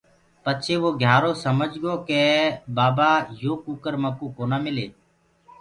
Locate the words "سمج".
1.43-1.71